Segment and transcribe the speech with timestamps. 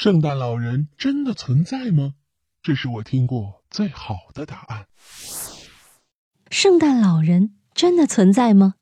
[0.00, 2.14] 圣诞老人真的存在吗？
[2.62, 4.86] 这是我听过最好的答案。
[6.50, 8.74] 圣诞老人真的存在吗？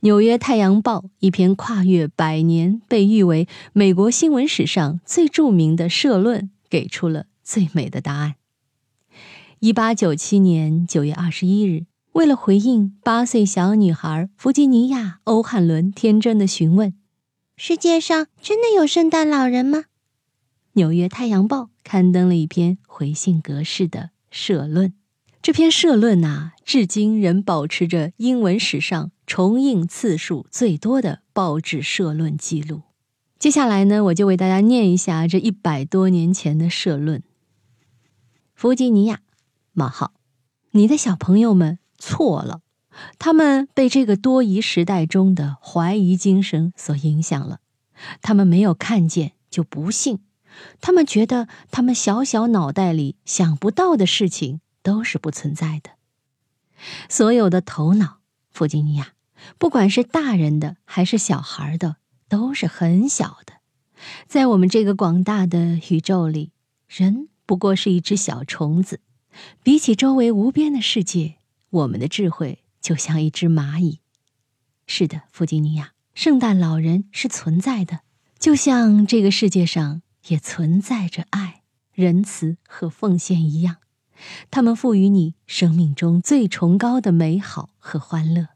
[0.00, 8.34] 纽约太阳报一篇跨越百年、被誉为美国新闻史上最著名的社论，给出了最美的答案。
[9.60, 16.92] 一八九七年九月二十一日，为了回应八岁小女孩弗吉尼亚·欧汉伦天真的询问
[17.56, 19.84] ：“世界上真的有圣诞老人吗？”
[20.78, 24.94] 纽约太阳报刊登了一篇回信格式的社论。
[25.42, 32.82] 这篇社论呐，至今仍保持着英文史上重印次数最多的报纸社论记录。
[33.40, 37.24] 接下来呢，我就为大家念一下这一百多年前的社论：
[38.54, 39.22] 弗吉尼亚。
[39.72, 40.12] 冒号，
[40.70, 42.60] 你的小朋友们错了，
[43.18, 47.58] 他们被这个多疑时代中的怀疑精神所影响了，
[48.22, 50.20] 他们没有看见就不信，
[50.80, 55.90] 他们觉得他们小小脑袋里想不到的事情都是不存在的。
[57.08, 58.18] 所有的头脑，
[58.50, 59.12] 弗吉尼亚，
[59.58, 61.96] 不管是大人的还是小孩的，
[62.28, 63.54] 都是很小的，
[64.26, 66.52] 在我们这个广大的宇宙里，
[66.86, 69.00] 人不过是一只小虫子。
[69.62, 71.36] 比起周围无边的世界，
[71.70, 74.00] 我们的智慧就像一只蚂蚁。
[74.86, 78.00] 是的，弗吉尼亚，圣诞老人是存在的，
[78.38, 81.62] 就像这个世界上也存在着爱、
[81.92, 83.76] 仁慈和奉献一样。
[84.50, 88.48] 他们赋予你生命中最崇高的美好和欢乐。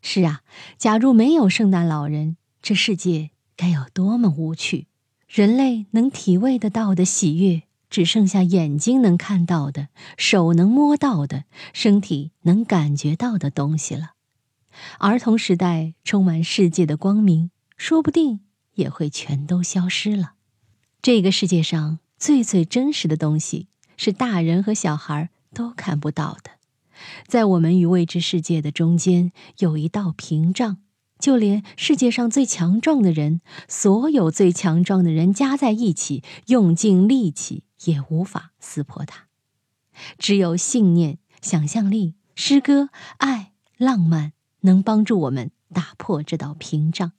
[0.00, 0.42] 是啊，
[0.78, 4.86] 假如没有圣诞老人，这世界该有多么无趣！
[5.28, 7.64] 人类能体味得到的喜悦。
[7.88, 14.14] 只剩下眼睛能看到的、手能摸到的、身体能感觉到的东西了。
[14.98, 18.40] 儿童时代充满世界的光明，说不定
[18.74, 20.32] 也会全都消失了。
[21.06, 26.50] 这个世界上最最真实的东西，是大人和小孩都看不到的。
[27.28, 30.78] 在我们与未知世界的中间，有一道屏障。
[31.20, 39.28] 就连世界上最强壮的人，所有最强壮的人加在一起，用尽力气也无法撕破它。
[40.18, 42.88] 只有信念、想象力、诗歌、
[43.18, 47.12] 爱、浪漫，能帮助我们打破这道屏障，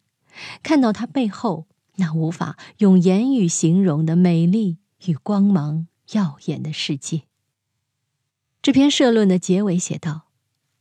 [0.62, 7.24] 看到它背后那无法用言语形容的美丽与光芒耀眼的世界。
[8.62, 10.28] 这篇社论的结尾写道：“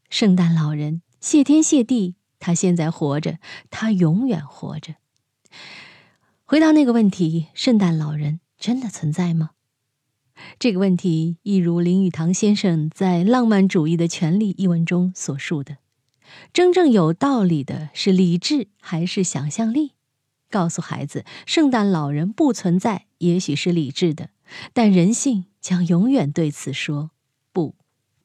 [0.08, 3.38] 圣诞老人，谢天谢地。”他现在活着，
[3.70, 4.96] 他永远活着。
[6.44, 9.50] 回到那个问题：圣诞老人真的存在吗？
[10.58, 15.78] 这个问题一如林语堂先生在《浪漫主义的权利》一文中所述的：
[16.52, 19.95] 真正有道理的是理智还是想象力？
[20.50, 24.30] 告诉孩子，圣诞老人不存在，也许是理智的，
[24.72, 27.10] 但人性将永远对此说
[27.52, 27.74] 不，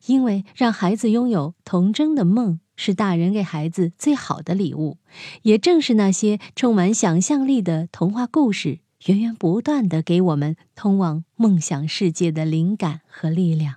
[0.05, 2.59] 因为让孩子拥有童真的梦。
[2.77, 4.97] 是大人给孩子最好的礼物，
[5.43, 13.75] 也正是那些充满想象力的童话故事，源源不断的给我们通往梦想世界的灵感和力量。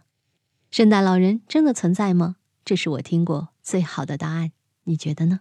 [0.70, 2.36] 圣诞老人真的存在吗？
[2.64, 4.52] 这是我听过最好的答案，
[4.84, 5.40] 你觉得呢？